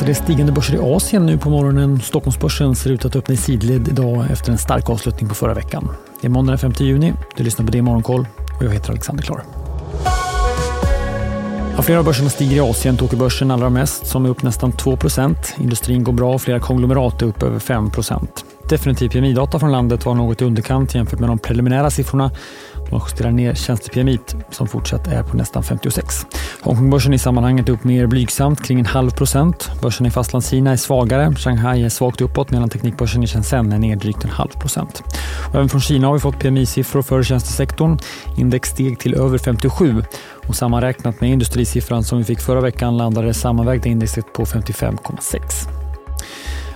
mestadels 0.00 0.18
stigande 0.18 0.52
börser 0.52 0.74
i 0.74 0.78
Asien 0.78 1.26
nu 1.26 1.38
på 1.38 1.50
morgonen. 1.50 2.00
Stockholmsbörsen 2.00 2.74
ser 2.74 2.90
ut 2.90 3.04
att 3.04 3.16
öppna 3.16 3.34
i 3.34 3.36
sidled 3.36 3.88
idag 3.88 4.26
efter 4.30 4.52
en 4.52 4.58
stark 4.58 4.90
avslutning 4.90 5.28
på 5.28 5.34
förra 5.34 5.54
veckan. 5.54 5.88
Det 6.20 6.26
är 6.26 6.30
måndag 6.30 6.52
den 6.52 6.58
5 6.58 6.72
juni. 6.78 7.12
Du 7.36 7.44
lyssnar 7.44 7.66
på 7.66 7.72
det 7.72 7.82
Morgonkoll 7.82 8.26
och 8.58 8.64
jag 8.64 8.70
heter 8.70 8.90
Alexander 8.90 9.22
Klar. 9.22 9.42
Ja, 11.76 11.82
flera 11.82 11.98
av 11.98 12.04
börserna 12.04 12.30
stiger 12.30 12.56
i 12.56 12.60
Asien. 12.60 12.96
Tokyobörsen 12.96 13.50
allra 13.50 13.70
mest, 13.70 14.06
som 14.06 14.24
är 14.24 14.30
upp 14.30 14.42
nästan 14.42 14.72
2% 14.72 15.34
Industrin 15.58 16.04
går 16.04 16.12
bra 16.12 16.34
och 16.34 16.42
flera 16.42 16.60
konglomerat 16.60 17.22
är 17.22 17.26
upp 17.26 17.42
över 17.42 17.58
5% 17.58 18.28
Definitiv 18.68 19.08
PMI-data 19.08 19.58
från 19.58 19.72
landet 19.72 20.06
var 20.06 20.14
något 20.14 20.42
i 20.42 20.44
underkant 20.44 20.94
jämfört 20.94 21.20
med 21.20 21.28
de 21.28 21.38
preliminära 21.38 21.90
siffrorna. 21.90 22.30
Man 22.90 23.00
justerar 23.00 23.30
ner 23.30 23.54
tjänstepiamit 23.54 24.36
som 24.50 24.66
fortsatt 24.66 25.06
är 25.06 25.22
på 25.22 25.36
nästan 25.36 25.62
56. 25.62 26.26
Hongkongbörsen 26.60 27.14
i 27.14 27.18
sammanhanget 27.18 27.68
är 27.68 27.72
upp 27.72 27.84
mer 27.84 28.06
blygsamt, 28.06 28.64
kring 28.64 28.78
en 28.78 28.86
halv 28.86 29.10
procent. 29.10 29.70
Börsen 29.82 30.06
i 30.06 30.10
Fastlandskina 30.10 30.72
är 30.72 30.76
svagare. 30.76 31.34
Shanghai 31.36 31.84
är 31.84 31.88
svagt 31.88 32.20
uppåt 32.20 32.50
medan 32.50 32.68
teknikbörsen 32.68 33.22
i 33.22 33.26
Shenzhen 33.26 33.72
är 33.72 33.78
ner 33.78 33.96
drygt 33.96 34.24
en 34.24 34.30
halv 34.30 34.48
procent. 34.48 35.02
Och 35.48 35.54
även 35.54 35.68
från 35.68 35.80
Kina 35.80 36.06
har 36.06 36.14
vi 36.14 36.20
fått 36.20 36.40
PMI-siffror 36.40 37.02
för 37.02 37.22
tjänstesektorn. 37.22 37.98
Index 38.38 38.68
steg 38.68 38.98
till 38.98 39.14
över 39.14 39.38
57 39.38 40.04
och 40.46 40.56
sammanräknat 40.56 41.20
med 41.20 41.30
industrisiffran 41.30 42.04
som 42.04 42.18
vi 42.18 42.24
fick 42.24 42.40
förra 42.40 42.60
veckan 42.60 42.96
landade 42.96 43.26
det 43.26 43.34
sammanvägda 43.34 43.88
indexet 43.88 44.32
på 44.32 44.44
55,6. 44.44 45.79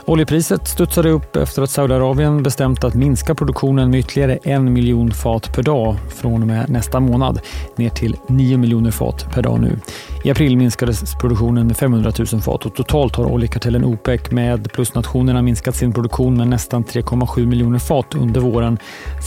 Oljepriset 0.07 0.69
studsade 0.69 1.11
upp 1.11 1.37
efter 1.37 1.63
att 1.63 1.71
Saudiarabien 1.71 2.43
bestämt 2.43 2.85
att 2.85 2.95
minska 2.95 3.35
produktionen 3.35 3.91
med 3.91 4.01
ytterligare 4.01 4.39
en 4.43 4.73
miljon 4.73 5.11
fat 5.11 5.55
per 5.55 5.63
dag 5.63 5.97
från 6.09 6.43
och 6.43 6.49
med 6.49 6.71
nästa 6.71 7.01
månad 7.01 7.41
ner 7.77 7.89
till 7.89 8.17
9 8.29 8.59
miljoner 8.59 8.91
fat 8.91 9.27
per 9.35 9.43
dag 9.43 9.61
nu. 9.61 9.79
I 10.25 10.31
april 10.31 10.57
minskades 10.57 11.15
produktionen 11.15 11.67
med 11.67 11.77
500 11.77 12.13
000 12.33 12.43
fat 12.43 12.67
och 12.67 12.75
totalt 12.75 13.17
har 13.17 13.33
oljekartellen 13.33 13.85
OPEC 13.85 14.31
med 14.31 14.73
plusnationerna 14.73 15.43
minskat 15.43 15.77
sin 15.77 15.93
produktion 15.93 16.37
med 16.37 16.49
nästan 16.49 16.85
3,7 16.85 17.47
miljoner 17.47 17.79
fat 17.79 18.15
under 18.15 18.41
våren 18.41 18.79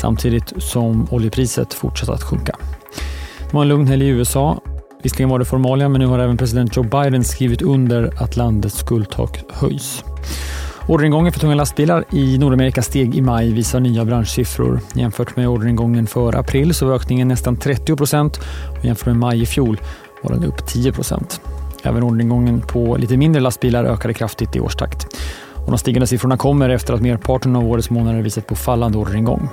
samtidigt 0.02 0.53
som 0.58 1.08
oljepriset 1.11 1.73
fortsatt 1.73 2.09
att 2.09 2.23
sjunka. 2.23 2.55
Det 3.50 3.53
var 3.53 3.61
en 3.61 3.67
lugn 3.67 3.88
helg 3.88 4.05
i 4.05 4.09
USA. 4.09 4.61
Visserligen 5.03 5.30
var 5.30 5.39
det 5.39 5.45
formalia, 5.45 5.89
men 5.89 6.02
nu 6.02 6.08
har 6.08 6.20
även 6.20 6.38
president 6.38 6.75
Joe 6.75 6.83
Biden 6.83 7.23
skrivit 7.23 7.61
under 7.61 8.23
att 8.23 8.38
landets 8.38 8.78
skuldtak 8.78 9.44
höjs. 9.50 10.03
Orderingången 10.89 11.33
för 11.33 11.39
tunga 11.39 11.55
lastbilar 11.55 12.05
i 12.11 12.38
Nordamerika 12.38 12.81
steg 12.81 13.16
i 13.16 13.21
maj 13.21 13.52
visar 13.53 13.80
nya 13.80 14.05
branschsiffror. 14.05 14.80
Jämfört 14.93 15.35
med 15.35 15.47
orderingången 15.47 16.07
för 16.07 16.35
april 16.35 16.73
så 16.73 16.85
var 16.85 16.95
ökningen 16.95 17.27
nästan 17.27 17.57
30 17.57 17.95
procent 17.95 18.39
och 18.80 18.85
jämfört 18.85 19.05
med 19.05 19.15
maj 19.15 19.41
i 19.41 19.45
fjol 19.45 19.77
var 20.21 20.31
den 20.31 20.43
upp 20.43 20.67
10 20.67 20.91
procent. 20.91 21.41
Även 21.83 22.03
orderingången 22.03 22.61
på 22.61 22.97
lite 22.97 23.17
mindre 23.17 23.41
lastbilar 23.41 23.85
ökade 23.85 24.13
kraftigt 24.13 24.55
i 24.55 24.59
årstakt. 24.59 25.08
Och 25.65 25.71
de 25.71 25.77
stigande 25.77 26.08
siffrorna 26.08 26.38
kommer 26.38 26.69
efter 26.69 26.93
att 26.93 27.02
merparten 27.02 27.55
av 27.55 27.67
årets 27.67 27.89
månader 27.89 28.21
visat 28.21 28.47
på 28.47 28.55
fallande 28.55 28.97
orderingång. 28.97 29.49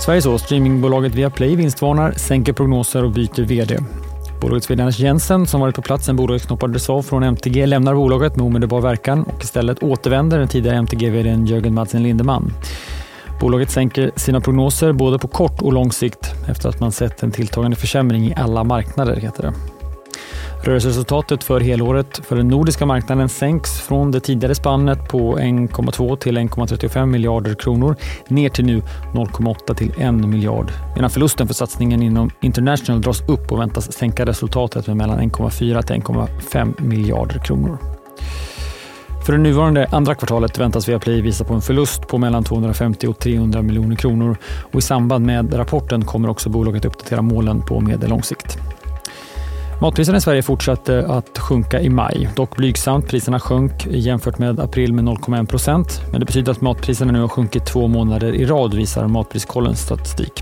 Sveriges 0.00 0.24
så, 0.24 0.38
streamingbolaget 0.38 1.14
Viaplay 1.14 1.56
vinstvarnar, 1.56 2.12
sänker 2.12 2.52
prognoser 2.52 3.04
och 3.04 3.10
byter 3.10 3.42
VD. 3.42 3.78
Bolagets 4.42 4.70
vd 4.70 4.80
Anders 4.82 4.98
Jensen, 4.98 5.46
som 5.46 5.60
varit 5.60 5.74
på 5.74 5.82
plats 5.82 6.06
sen 6.06 6.16
bolaget 6.16 6.46
knoppades 6.46 6.90
av 6.90 7.02
från 7.02 7.22
MTG, 7.22 7.66
lämnar 7.66 7.94
bolaget 7.94 8.36
med 8.36 8.46
omedelbar 8.46 8.80
verkan 8.80 9.22
och 9.22 9.44
istället 9.44 9.82
återvänder 9.82 10.38
den 10.38 10.48
tidigare 10.48 10.76
MTG-vdn 10.76 11.46
Jörgen 11.46 11.74
Madsen 11.74 12.02
Lindeman. 12.02 12.52
Bolaget 13.40 13.70
sänker 13.70 14.10
sina 14.16 14.40
prognoser 14.40 14.92
både 14.92 15.18
på 15.18 15.28
kort 15.28 15.62
och 15.62 15.72
lång 15.72 15.92
sikt 15.92 16.34
efter 16.48 16.68
att 16.68 16.80
man 16.80 16.92
sett 16.92 17.22
en 17.22 17.30
tilltagande 17.30 17.76
försämring 17.76 18.24
i 18.24 18.34
alla 18.34 18.64
marknader, 18.64 19.16
heter 19.16 19.42
det. 19.42 19.71
Rörelseresultatet 20.64 21.44
för 21.44 21.60
helåret 21.60 22.20
för 22.26 22.36
den 22.36 22.48
nordiska 22.48 22.86
marknaden 22.86 23.28
sänks 23.28 23.80
från 23.80 24.10
det 24.10 24.20
tidigare 24.20 24.54
spannet 24.54 25.08
på 25.08 25.38
1,2 25.38 26.16
till 26.16 26.38
1,35 26.38 27.06
miljarder 27.06 27.54
kronor 27.54 27.96
ner 28.28 28.48
till 28.48 28.64
nu 28.64 28.82
0,8 29.12 29.74
till 29.74 29.92
1 29.98 30.14
miljard. 30.14 30.72
Medan 30.94 31.10
förlusten 31.10 31.46
för 31.46 31.54
satsningen 31.54 32.02
inom 32.02 32.30
International 32.40 33.00
dras 33.00 33.28
upp 33.28 33.52
och 33.52 33.60
väntas 33.60 33.92
sänka 33.92 34.26
resultatet 34.26 34.86
med 34.86 34.96
mellan 34.96 35.18
1,4 35.18 35.82
till 35.82 35.96
1,5 35.96 36.82
miljarder 36.82 37.38
kronor. 37.38 37.78
För 39.26 39.32
det 39.32 39.38
nuvarande 39.38 39.86
andra 39.90 40.14
kvartalet 40.14 40.58
väntas 40.58 40.88
Viaplay 40.88 41.20
visa 41.20 41.44
på 41.44 41.54
en 41.54 41.62
förlust 41.62 42.06
på 42.06 42.18
mellan 42.18 42.44
250 42.44 43.06
och 43.06 43.18
300 43.18 43.62
miljoner 43.62 43.96
kronor 43.96 44.36
och 44.72 44.78
i 44.78 44.82
samband 44.82 45.26
med 45.26 45.58
rapporten 45.58 46.04
kommer 46.04 46.28
också 46.28 46.48
bolaget 46.48 46.84
uppdatera 46.84 47.22
målen 47.22 47.62
på 47.62 47.80
medellång 47.80 48.22
sikt. 48.22 48.58
Matpriserna 49.82 50.18
i 50.18 50.20
Sverige 50.20 50.42
fortsatte 50.42 51.06
att 51.08 51.38
sjunka 51.38 51.80
i 51.80 51.88
maj. 51.88 52.28
Dock 52.36 52.56
blygsamt. 52.56 53.08
Priserna 53.08 53.40
sjönk 53.40 53.86
jämfört 53.86 54.38
med 54.38 54.60
april 54.60 54.92
med 54.92 55.04
0,1 55.04 55.46
procent. 55.46 56.02
Men 56.10 56.20
det 56.20 56.26
betyder 56.26 56.52
att 56.52 56.60
matpriserna 56.60 57.12
nu 57.12 57.20
har 57.20 57.28
sjunkit 57.28 57.66
två 57.66 57.88
månader 57.88 58.34
i 58.34 58.46
rad, 58.46 58.74
visar 58.74 59.06
Matpriskollens 59.06 59.80
statistik. 59.80 60.32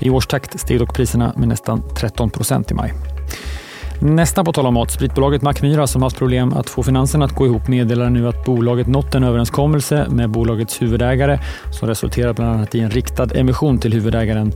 I 0.00 0.10
årstakt 0.10 0.60
steg 0.60 0.78
dock 0.78 0.94
priserna 0.94 1.32
med 1.36 1.48
nästan 1.48 1.82
13 1.96 2.30
procent 2.30 2.70
i 2.70 2.74
maj. 2.74 2.92
Nästan 4.00 4.44
på 4.44 4.52
tal 4.52 4.66
om 4.66 4.74
mat, 4.74 4.90
spritbolaget 4.90 5.42
Mackmyra 5.42 5.86
som 5.86 6.02
haft 6.02 6.16
problem 6.16 6.52
att 6.52 6.70
få 6.70 6.82
finanserna 6.82 7.24
att 7.24 7.34
gå 7.34 7.46
ihop 7.46 7.68
meddelar 7.68 8.10
nu 8.10 8.28
att 8.28 8.44
bolaget 8.44 8.86
nått 8.86 9.14
en 9.14 9.24
överenskommelse 9.24 10.06
med 10.10 10.30
bolagets 10.30 10.82
huvudägare 10.82 11.38
som 11.78 11.88
resulterar 11.88 12.32
bland 12.32 12.54
annat 12.54 12.74
i 12.74 12.80
en 12.80 12.90
riktad 12.90 13.28
emission 13.34 13.78
till 13.78 13.92
huvudägaren 13.92 14.52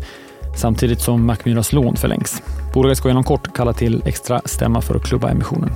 samtidigt 0.57 1.01
som 1.01 1.27
Mackmyras 1.27 1.73
lån 1.73 1.97
förlängs. 1.97 2.43
Bolaget 2.75 2.99
ska 2.99 3.11
inom 3.11 3.25
kort 3.25 3.55
kalla 3.57 3.73
till 3.73 4.03
extra 4.05 4.41
stämma 4.45 4.81
för 4.81 4.95
att 4.95 5.03
klubba 5.03 5.31
emissionen. 5.31 5.71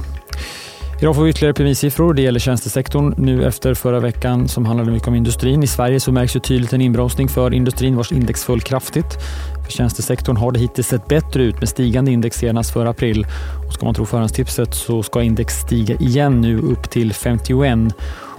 Idag 1.01 1.15
får 1.15 1.23
vi 1.23 1.31
ytterligare 1.31 1.55
PMI-siffror. 1.55 2.15
Det 2.15 2.23
gäller 2.23 2.41
tjänstesektorn 2.41 3.15
nu 3.17 3.45
efter 3.45 3.75
förra 3.75 4.01
veckan 4.01 4.49
som 4.49 4.67
handlade 4.67 4.91
mycket 4.91 5.09
om 5.09 5.15
industrin. 5.15 5.63
I 5.63 5.67
Sverige 5.67 6.01
så 6.01 6.13
märks 6.13 6.37
ju 6.37 6.41
tydligt 6.41 6.73
en 6.73 6.81
inbromsning 6.81 7.29
för 7.29 7.55
industrin 7.55 7.97
vars 7.97 8.13
index 8.13 8.45
föll 8.45 8.61
kraftigt. 8.61 9.19
För 9.65 9.73
tjänstesektorn 9.73 10.37
har 10.37 10.53
det 10.53 10.59
hittills 10.59 10.89
sett 10.89 11.07
bättre 11.07 11.43
ut 11.43 11.59
med 11.59 11.69
stigande 11.69 12.11
index 12.11 12.37
senast 12.37 12.73
för 12.73 12.87
april. 12.87 13.27
Och 13.67 13.75
ska 13.75 13.85
man 13.85 13.95
tro 13.95 14.05
förhandstipset 14.05 14.75
så 14.75 15.03
ska 15.03 15.23
index 15.23 15.55
stiga 15.55 15.95
igen 15.95 16.41
nu 16.41 16.59
upp 16.59 16.91
till 16.91 17.13
51 17.13 17.79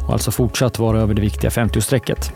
och 0.07 0.13
alltså 0.13 0.31
fortsatt 0.31 0.79
vara 0.79 1.01
över 1.01 1.13
det 1.13 1.21
viktiga 1.21 1.49
50-strecket. 1.49 2.31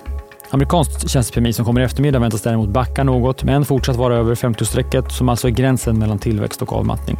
Amerikanskt 0.53 1.09
tjänstepmi 1.09 1.53
som 1.53 1.66
kommer 1.66 1.81
i 1.81 1.84
eftermiddag 1.84 2.19
väntas 2.19 2.41
däremot 2.41 2.69
backa 2.69 3.03
något, 3.03 3.44
men 3.44 3.66
fortsatt 3.66 3.95
vara 3.95 4.16
över 4.16 4.35
50-strecket 4.35 5.09
som 5.09 5.29
alltså 5.29 5.47
är 5.47 5.51
gränsen 5.51 6.00
mellan 6.00 6.19
tillväxt 6.19 6.62
och 6.62 6.73
avmattning. 6.73 7.17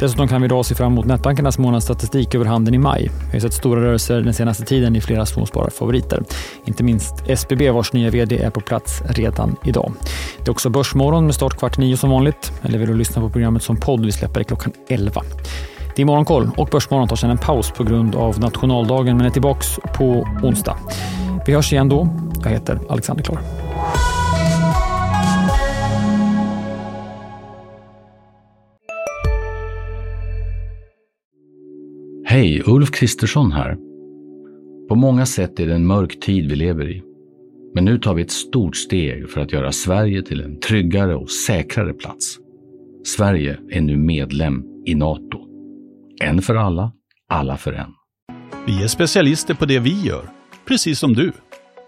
Dessutom 0.00 0.28
kan 0.28 0.42
vi 0.42 0.44
idag 0.44 0.66
se 0.66 0.74
fram 0.74 0.92
emot 0.92 1.06
nätbankernas 1.06 1.58
månadsstatistik 1.58 2.34
över 2.34 2.44
handeln 2.44 2.74
i 2.74 2.78
maj. 2.78 3.10
Vi 3.26 3.32
har 3.32 3.40
sett 3.40 3.54
stora 3.54 3.80
rörelser 3.80 4.20
den 4.20 4.34
senaste 4.34 4.64
tiden 4.64 4.96
i 4.96 5.00
flera 5.00 5.26
småspararfavoriter. 5.26 6.22
Inte 6.64 6.84
minst 6.84 7.14
SBB 7.26 7.70
vars 7.70 7.92
nya 7.92 8.10
VD 8.10 8.38
är 8.38 8.50
på 8.50 8.60
plats 8.60 9.02
redan 9.08 9.56
idag. 9.64 9.92
Det 10.38 10.48
är 10.48 10.50
också 10.50 10.70
Börsmorgon 10.70 11.26
med 11.26 11.34
start 11.34 11.58
kvart 11.58 11.78
nio 11.78 11.96
som 11.96 12.10
vanligt. 12.10 12.52
Eller 12.62 12.78
vill 12.78 12.88
du 12.88 12.94
lyssna 12.94 13.22
på 13.22 13.30
programmet 13.30 13.62
som 13.62 13.76
podd? 13.76 14.04
Vi 14.04 14.12
släpper 14.12 14.40
det 14.40 14.44
klockan 14.44 14.72
11. 14.88 15.22
Det 15.96 16.02
är 16.02 16.06
Morgonkoll 16.06 16.50
och 16.56 16.68
Börsmorgon 16.72 17.08
tar 17.08 17.16
sedan 17.16 17.30
en 17.30 17.38
paus 17.38 17.70
på 17.70 17.84
grund 17.84 18.14
av 18.14 18.40
nationaldagen 18.40 19.16
men 19.16 19.26
är 19.26 19.30
tillbaka 19.30 19.64
på 19.94 20.26
onsdag. 20.42 20.76
Vi 21.46 21.54
hörs 21.54 21.72
igen 21.72 21.88
då. 21.88 22.27
Jag 22.44 22.50
heter 22.50 22.80
Alexander 22.88 23.24
Klar. 23.24 23.38
Hej, 32.24 32.62
Ulf 32.66 32.90
Kristersson 32.90 33.52
här. 33.52 33.76
På 34.88 34.94
många 34.94 35.26
sätt 35.26 35.60
är 35.60 35.66
det 35.66 35.74
en 35.74 35.86
mörk 35.86 36.20
tid 36.20 36.50
vi 36.50 36.56
lever 36.56 36.90
i. 36.90 37.02
Men 37.74 37.84
nu 37.84 37.98
tar 37.98 38.14
vi 38.14 38.22
ett 38.22 38.30
stort 38.30 38.76
steg 38.76 39.30
för 39.30 39.40
att 39.40 39.52
göra 39.52 39.72
Sverige 39.72 40.22
till 40.22 40.40
en 40.40 40.60
tryggare 40.60 41.16
och 41.16 41.30
säkrare 41.30 41.92
plats. 41.92 42.38
Sverige 43.04 43.58
är 43.70 43.80
nu 43.80 43.96
medlem 43.96 44.64
i 44.86 44.94
Nato. 44.94 45.38
En 46.22 46.42
för 46.42 46.54
alla, 46.54 46.92
alla 47.28 47.56
för 47.56 47.72
en. 47.72 47.90
Vi 48.66 48.82
är 48.82 48.88
specialister 48.88 49.54
på 49.54 49.66
det 49.66 49.78
vi 49.78 50.02
gör, 50.02 50.30
precis 50.64 50.98
som 50.98 51.14
du. 51.14 51.32